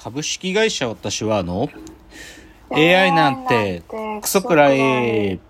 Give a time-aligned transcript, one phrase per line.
[0.00, 1.68] 株式会社私はあの
[2.70, 3.82] AI なんて
[4.22, 5.40] クソくらい。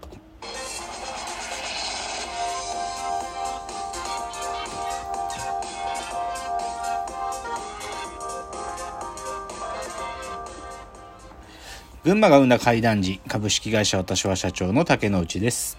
[12.04, 15.78] 群馬が生んだ怪談時株式会社私は社長の竹之内です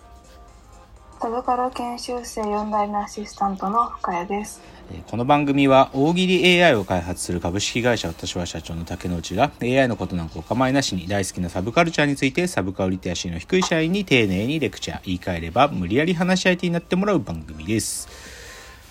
[1.22, 4.62] サブカル研修生4代目アシスタントの深谷です。
[4.90, 18.08] えーこの番組は大喜利 AI を開発する株式会社私は社長の竹之内が AI のことなんかお構いなしに大好きなサブカルチャーについてサブカルリテラシーの低い社員に丁寧にレクチャー言い換えれば無理やり話し相手になってもらう番組です。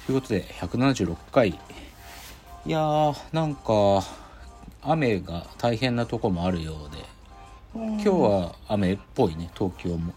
[0.07, 1.49] ということで176回。
[1.49, 1.55] い
[2.67, 4.07] やーなんか
[4.83, 7.05] 雨が大変なとこもあるようで。
[7.75, 10.13] 今今日は雨っぽいね東京も。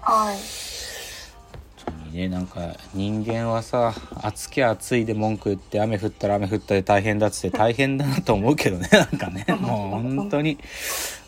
[0.00, 0.36] はい。
[2.16, 9.44] ねなんか人間はさ暑きゃ暑いで文句言って雨降ったら雨降ったで大変だっつって 大変だなと思うけどね なんかね。
[9.60, 10.58] もう本当に。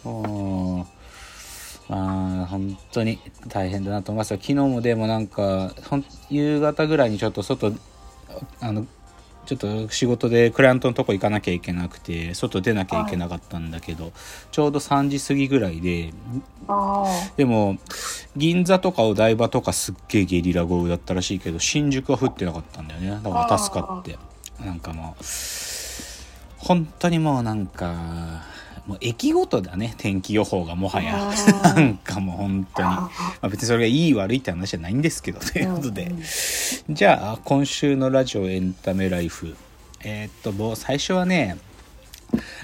[0.05, 0.87] も
[1.89, 4.37] うまあ本当に大変だなと思いますよ。
[4.37, 5.73] 昨日もでもなんか
[6.31, 7.73] 夕方ぐらいにちょっと外
[8.61, 8.87] あの
[9.49, 14.13] ちょっと仕事でクライアントのとこ行かなきゃいけなくて外出なきゃいけなかったんだけど、
[14.51, 16.13] ちょうど3時過ぎぐらいで
[16.69, 17.05] あ
[17.39, 17.79] でも
[18.37, 23.11] 銀座とかお台場とかすっげえゲリラ豪雨だったらしいけど新宿は降ってなかったんだよね。
[23.11, 24.19] だから助かって。
[24.63, 25.25] なんかもう
[26.59, 28.43] 本当にもうなんか
[28.89, 31.15] もう駅ごとだね天気予報がもはや。
[31.15, 33.11] うん なんかもう本当に、ま
[33.43, 36.11] あ、別にそれがいい悪いって話じゃないんですけどということで。
[36.89, 39.55] じゃあ今週のラジオエンタメライフ。
[40.01, 41.59] えーっともう最初はね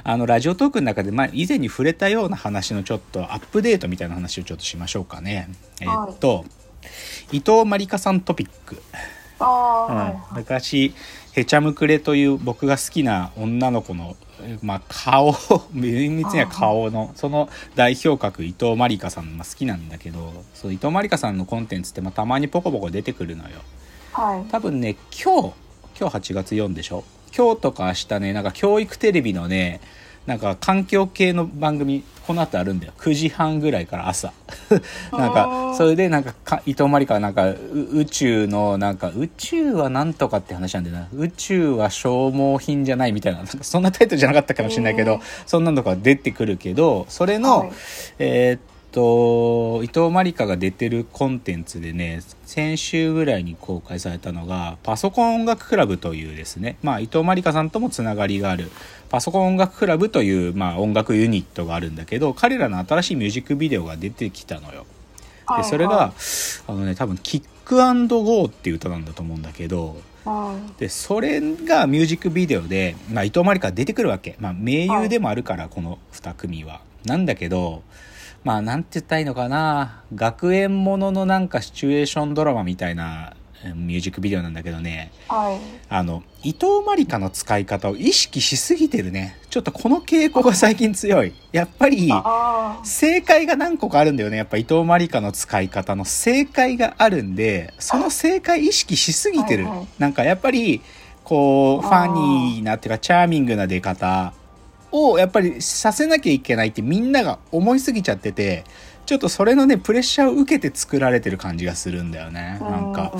[0.02, 5.48] あのラジオトークの中で、まあ、以前に触れたような話のちょっとアップデートみたいな話をちょっとしましょうかね。
[5.80, 6.44] えーっと、
[7.32, 8.82] 伊藤まりかさんトピック。
[9.40, 10.94] うんはい昔
[11.32, 15.34] へちゃむくれという僕が好きな女の子の、えーまあ、顔
[15.74, 23.56] 厳密には顔のその代表格伊藤まりかさんが好きなんだけどそう伊藤まりかさんのコンテンツって、まあ、たまにポコポコ出てくるのよ。
[24.12, 24.44] はい。
[24.50, 25.52] 多分ね今日
[25.98, 27.02] 今日8月4でしょ？
[27.36, 29.80] 今日とか明日ねなんか教育テレビのね
[30.26, 32.92] なんか環境系の番組この後あるんだよ。
[32.98, 34.32] 9時半ぐらいから朝。
[35.12, 37.56] なんかそれでなんかか伊藤まりかはなんかう
[37.92, 41.08] 宇宙のなんか宇宙はなんとかって話なんだよな。
[41.14, 43.38] 宇宙は消耗品じゃないみたいな。
[43.38, 47.70] なんかそんなタイトルじゃなかったかもしれないけどそんなのが出てくるけどそれの、はい。
[48.18, 48.60] えーっ
[48.94, 56.76] と伊藤まりかが出てるコンテンツでね先週ぐらいに公開されたのがパソコン音楽クラブというですね。
[56.80, 58.70] まあ伊藤まりかさんともつながりがある
[59.14, 64.86] パソコン音楽クラブという、まあ、音楽ユニットがあるんだけど彼らの新しいミュージックビデオが出てきたのよ。
[65.46, 66.12] はいでそれが、は
[66.66, 70.74] あのね多分「キックアンドゴー」っていう歌なんだと思うんだけどうん。
[70.78, 76.80] でそれがミュージックビデオで、まあ、伊藤まりか出てくるわけ、まあ、名優でもあるから、この2組は。
[77.04, 77.84] なんだけど
[78.42, 83.43] まあなんて言ったらいいのかな学園もののなんかシチュエーションドラマみたいなえー
[83.74, 85.10] ミュージックビデオなんだけどね。
[85.28, 85.58] はい。
[85.88, 89.38] あの伊藤まりかの使い方を意識しすぎてるね。
[89.50, 91.32] ちょっとこの傾向が最近強い。
[91.52, 92.10] やっぱり。
[92.82, 94.36] 正解が何個かあるんだよね。
[94.36, 99.86] やっぱ伊藤まりかの使い方の正解があるんでその正解意識しすぎてる、はいはい。
[99.98, 100.82] なんかやっぱり
[101.24, 104.34] こうファニーなっていうかチャーミングな出方
[104.92, 108.64] をやっぱりさせなきゃいけないってみんなが思いすぎちゃってて
[109.06, 112.58] ちょっとそれのねプレッシャーを受けて作られてる感じがするんだよね。
[112.60, 113.12] なんか。
[113.14, 113.18] う。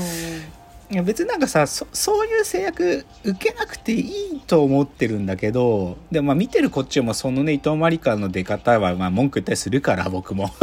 [0.91, 10.51] いや別になんかさそそういう制約受けなくていいと思ってるんだけどでもまあ見てるこっちもそのね伊藤まりかの出方はまあ文句言ったりするから僕も。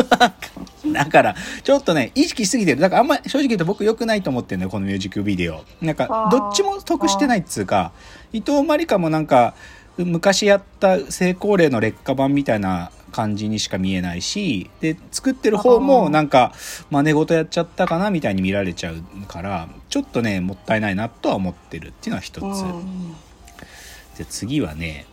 [0.93, 2.81] だからちょっとね意識しすぎてる。
[2.81, 5.63] だからあんま正直言うと僕良くないと思ってるのよこのミュージックビデオ。
[5.81, 7.91] なんかどっちも得してないっつうか
[8.31, 9.53] 伊藤まりかもなんか
[9.97, 16.53] 昔やった成功例の劣化版みたいな感じにしか見えないしで作ってる方もなんか
[16.89, 23.15] 真似事やっちゃったかなみたいに見られちゃうからちょっとねもったいないなとは思ってるっていうのは一つ、うん。
[24.17, 25.05] で次はね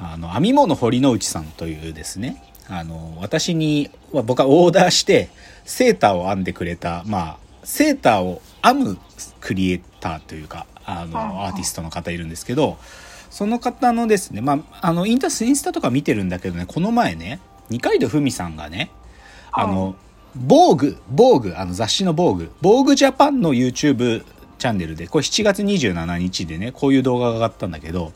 [0.00, 5.28] あの編み物堀之内さんというですねあの私には僕はオーダーして
[5.64, 8.98] セーターを編んでくれたまあセーターを編む
[9.40, 12.78] クリエイターというかあのアーティストの方いるんですけど
[13.34, 18.90] その方のですねまああのインタスインスタとか見てるんだけどねこの前ね二階堂ふみさんがね
[19.54, 19.94] あの、
[20.36, 24.24] 防具、防具、あの雑誌の防具、防具ジャパンの YouTube
[24.58, 28.12] チャンネルで、これ7月27日でね、こういう動画が上がったんだけど、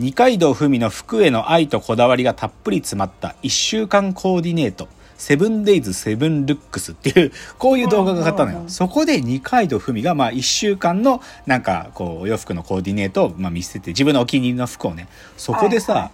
[0.00, 4.88] 二階堂ふみの服への愛とこだわりがたっぷり詰まった1週間コーディネート、
[5.20, 8.64] セブンデイズセブンルックスっていう、こういう動画が上がったのよ。
[8.68, 16.10] そこで二階堂ふみが、まあ1週間の、なんか、こう、お洋服のコーディネートを、まあ見せて、自分のお気に入りの服をね、そこでさ、はいは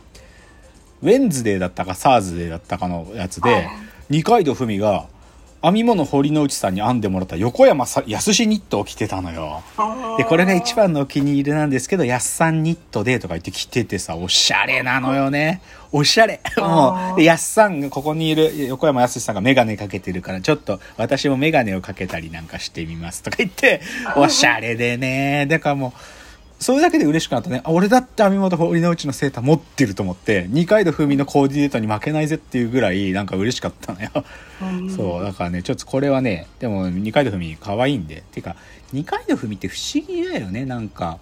[1.02, 3.68] ウェンズデーだったかサーズデーだったかのやつで、はい。
[4.08, 5.06] 二階堂ふみが
[5.62, 9.62] 編み物堀之内さんに編んでもらった横山さ康ニットを着てたのよ。
[10.18, 15.60] で、これが一番のお気に入りなんですけど、やっさんニットでとか言って着ててさ、おしゃれなのよね。
[15.92, 16.40] おしゃれ。
[16.58, 23.80] もう、でやっさんがここにいる横山やすしさんがメガネかけてるから、ちょっと私もメガネをかけたりなんかしてみますとか言って、
[24.16, 25.46] おしゃれでね。
[25.46, 26.15] だからもう、
[26.58, 27.60] それだけで嬉しくなったね。
[27.64, 34.10] あ、俺だって網本堀之内のセーター持ってると思って、二階堂ふみのコーディネートに負けないぜっていうぐらい、なんか嬉しかったのよ。
[34.62, 38.22] うんそう、だからね、ちょっとこれはね、でも二階堂ふみ可愛いんで。
[38.32, 38.56] てか、
[38.92, 41.18] 二階堂ふみって不思議だよね、なんか。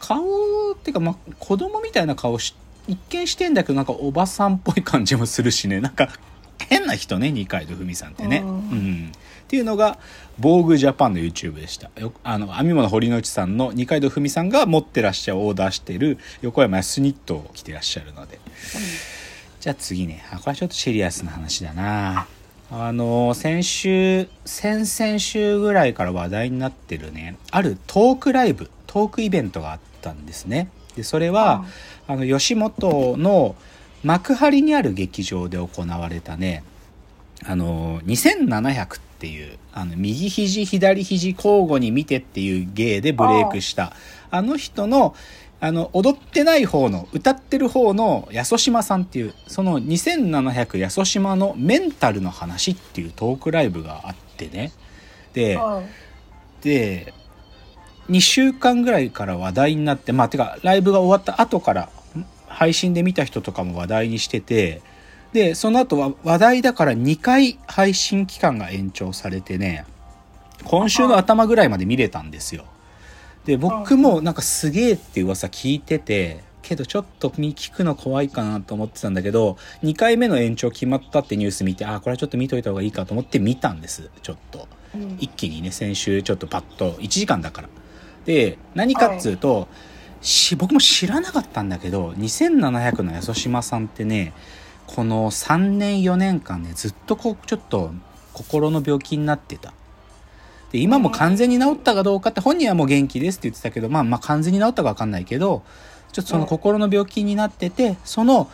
[0.00, 2.54] 顔っていうか、まあ、子供みたいな顔し、
[2.88, 6.08] 一見してんだけど、なんかおばさんっぽい感じもするしね、なんか、
[6.68, 8.38] 変な人ね、二階堂ふみさんってね。
[8.38, 8.52] ううん
[9.06, 9.12] ん。
[9.44, 9.98] っていうのが、
[10.38, 11.90] 防具ジャパンの YouTube でした。
[12.00, 18.38] よあの、編み物堀之内さんの二階堂ふみさんが持ってらっしゃる、オーダーしてる横山康ニットを着てらっしゃるので。
[19.60, 20.24] じゃあ次ね。
[20.32, 22.26] あ、これはちょっとシリアスな話だな。
[22.70, 30.68] あの、先週、先々週ぐらいから話題になってるね、あるトークライブ、トークイベントがあったんですね。
[30.96, 31.64] で、それは、
[32.08, 33.54] あの、吉本の
[34.04, 36.62] 幕張にある劇場で行われたね、
[37.44, 43.92] あの、2700っていう、あの、右肘、左肘交互に見てっていう芸でブレイクした、
[44.30, 45.14] あの人の、
[45.60, 54.72] あの、踊ってない方の、歌ってる方の安島さんっていう、その2700安島のメンタルの話っていうトークライブがあってね。
[55.32, 56.04] で、はい
[56.64, 57.12] で、
[58.08, 61.88] 2週間ぐらいから話題になって、まあ、てか、ライブが終わった後から、ん
[62.54, 64.82] 配信で見た人とかも話題にしてて、
[65.32, 69.84] で、その後は話題だから2回配信期間が延長されてね、
[70.64, 72.64] 今週の頭ぐらいまで見れたんですよ。
[73.44, 84.68] で、僕もなんかすげえって噂聞いてて、けどちょっと聞くの怖いかなと思ってたんだけど、2回目の延長決まったってニュース見て、あ、これはちょっと見といた方がいいかと思って見たんです、ちょっと。
[84.94, 87.68] うん一気にね先週ちょっとパッと1時間だから
[88.24, 89.68] で何かっつうと、
[90.24, 94.32] し僕も知らなかったんだけど2700の安島さんってね
[94.86, 97.92] この3年4年間ねずっとこうちょっと
[98.32, 99.72] 心の病気になってた。
[100.72, 105.62] で今も完全に治ったかどうかって本人はもう元気ですって言ってたけどまあまあ完全に治ったか分かんないけど
[106.10, 108.50] ちょっとその心の病気になっててその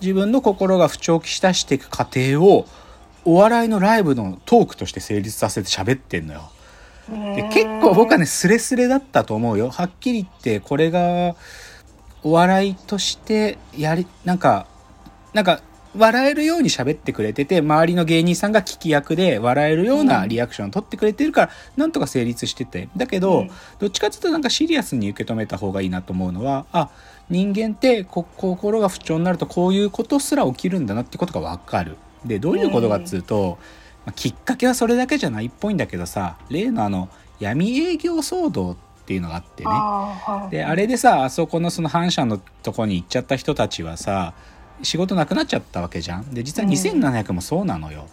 [0.00, 2.66] 自分の心が不調きしたしていく過程を
[3.24, 6.50] お笑いのライブのトークとして成立させて喋ってんのよ。
[7.08, 9.70] で結構僕はねスレスレだったと思うよ。
[9.70, 11.34] はっきり言ってこれが
[12.22, 14.66] お笑いとしてやりなんか
[15.32, 15.60] なんか
[15.94, 22.88] 笑えるように喋ってくれてて周りの芸人さんが聞き役で笑えるようなリアクションを取ってくれてるから、なんとか成立してて。
[22.96, 23.50] だけど、うん。
[23.78, 26.88] どっちかっていうとなんかシリアスに受け止めた方がいいなと思うのはあ
[27.28, 31.96] 人間ってこ心が不調になるとこういうことすら起きるんだなってことが分かる。
[32.24, 33.58] でどういうことかっつうと、
[34.04, 37.08] まあきっかけはそれだけじゃないっぽいんだけどさ例のあの
[37.40, 39.70] 闇営業騒動っていうのがあってね。
[39.70, 44.34] あであれでさあそこのその反社のとこに行っちゃった人たちはさ
[44.82, 46.34] 仕事なくなっちゃったわけじゃん。
[46.34, 48.06] で実は2700もそうなのよ、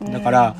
[0.00, 0.56] だから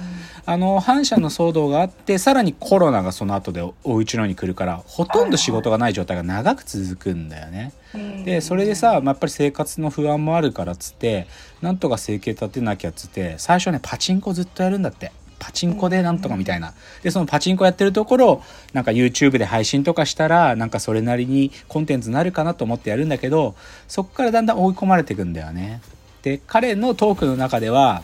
[0.46, 7.72] あの反社の騒動があってさらにコロナがその後でおうちのに来るからほとんど仕事がない状態が長く続くんだよね。
[7.94, 8.25] うん。
[8.25, 11.26] でそれでさ、まあやっぱり生活の不安もあるからっつって
[11.62, 15.12] なんとか生計立てなきゃっつって最初ねパチンコずっとやるんだって。
[15.40, 16.73] パチンコでなんとかみたいな。
[17.02, 18.42] でそのパチンコやってるところを
[18.73, 23.54] なんか YouTube で配信とかしたらなんかそれなりにコンテンツになるかなと思ってやるんだけど
[23.87, 25.82] そこからだんだん追い込まれていくんだよね。
[26.23, 28.02] で彼のトークの中では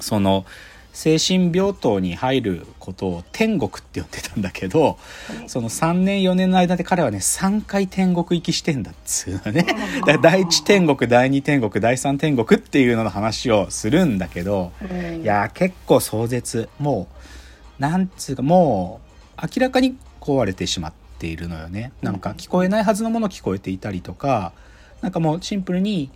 [0.00, 0.44] その
[0.92, 4.98] 精神病棟に入ることを天国って呼んでたんだけど
[5.46, 9.64] その3年4年の間で彼はね3回天国行きしてんだっつうのね。
[10.20, 16.68] 第1天国第2天国第3天国っていうのの話をするんだけどうんいやー結構壮絶。
[16.80, 17.06] も
[17.78, 19.00] うなんつうかも
[19.40, 21.92] う明らかに壊れてしまっているのよね。
[22.02, 24.52] なんか聞こえないはずのもの聞こえていたりとか
[25.00, 26.10] なんかもうシンプルに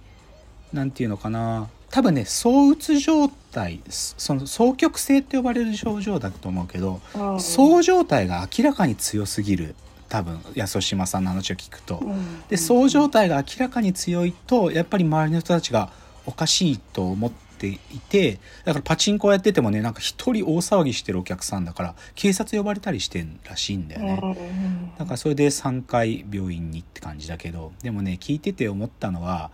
[0.72, 9.76] なんていうのかな多分ね躁うつ状態その双極性って呼ばれる症状だと思うけどうんそう状態が明らかに強すぎる
[10.08, 11.98] 多分安島さんの話を聞くと。
[12.02, 15.90] うんでそう状態が明らかに強いとやっぱり周りの人たちが
[16.26, 24.20] おかしいと思っていてだからパチンコやっててもねなんか一人大騒ぎしてるお客さんだから警察呼ばれたりしてんらしいんだよね。
[24.22, 29.50] うんだからそれで3回病院にって感じだけどでもね聞いてて思ったのは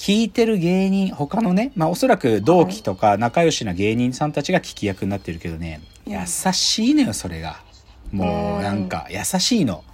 [0.00, 6.12] 聞いてる芸人他のねまあおそらく同期とか仲良しな芸人さんたちが聞き役になってるけどねうん。
[6.14, 7.60] 優しいのよそれが。
[8.10, 9.84] もうなんか優しいの。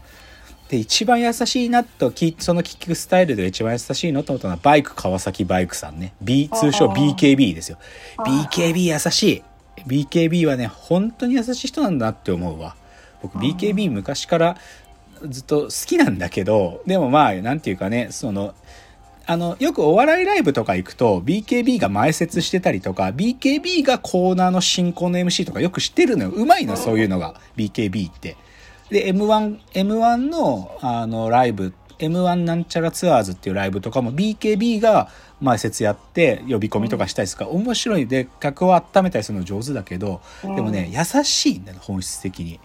[0.69, 6.15] で一番優しいなときその聞くスタイルで一番優しいのと思ったのはバイク川崎バイクさんね。
[6.23, 7.79] B 通称 BKB ですよ。
[8.19, 9.43] BKB 優しい。
[9.89, 12.77] BKB はね本当に優しい人なんだって思うわ。
[13.23, 14.57] 僕 BKB 昔から
[15.29, 18.55] ずっと好きなんだけどでもまあなんていうかねその
[19.29, 26.31] あのよくお笑いライブとか行くと BKB が前説してたりとか BKB がコーナーの進行の MC とかよく知ってるのよ。
[26.31, 28.37] うまいのそういうのが BKB って。
[28.89, 35.09] で M1, M1 のあのライブ M1 なんちゃらツアーズっていうライブとかも BKB が
[35.41, 38.07] 前説やって呼び込みとかしたりするから面白い。
[38.07, 42.61] で客を温めたりするの上手だけどでもね優しいんだよ本質的に。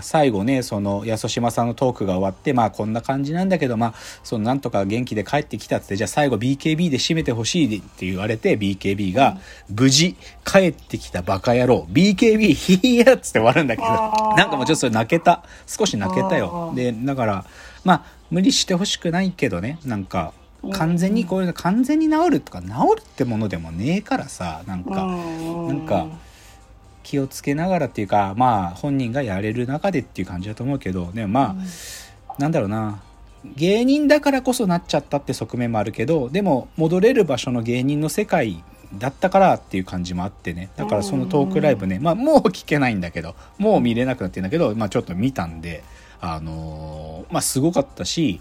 [0.00, 3.94] 最後ねその安島さんのトークが終わってまあこんな感じなんだけどまあ
[4.24, 16.68] そのなんとか元気で帰ってきたっつってじゃあ最後 BKB で締めてほしいって言われて BKB が無事帰ってきたバカ野郎 BKB ヒーヤっつって終わるんだけどなんかもうちょっとそれ泣けた少し泣けたよ。
[16.70, 17.44] うんでだから
[17.84, 20.32] まあ無理してほしくないけどねなんか
[20.72, 26.06] 完全にこういうの完全に治るとか治るってものでもねえからさなんかなんか
[27.02, 33.00] 気をつけながらっていうかまあ本人がやれる中でっていう感じだと思うけどでもまあ、なんだろうな。
[33.56, 38.62] 芸人だからこそなっちゃったって側面もあるけどでも戻れる場所の芸人の世界
[38.96, 40.68] だったからっていう感じもあってね。
[40.76, 45.82] だからそのトークライブね、まあ、もう聞けないんだけどもう見れなくなってんだけど、まあ、ちょっと見たんで
[46.20, 48.40] あのーまあすごかったし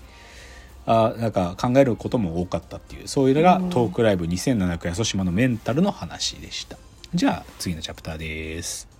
[0.85, 6.77] あなんか考えることも多かったっていうそういうのがトークライブ2700安島のメンタルの話でした
[7.13, 8.90] じゃあ次のチャプターです。